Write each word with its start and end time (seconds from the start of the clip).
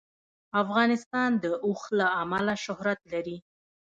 افغانستان 0.61 1.29
د 1.43 1.45
اوښ 1.65 1.81
له 1.99 2.07
امله 2.21 2.53
شهرت 2.65 2.99
لري. 3.13 3.37